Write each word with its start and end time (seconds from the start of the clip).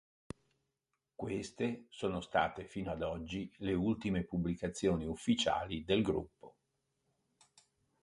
Queste 1.13 1.85
sono 1.89 2.21
state 2.21 2.65
fino 2.65 2.89
ad 2.89 3.03
oggi 3.03 3.53
le 3.57 3.75
ultime 3.75 4.23
pubblicazioni 4.23 5.05
ufficiali 5.05 5.83
del 5.83 6.01
gruppo. 6.01 6.55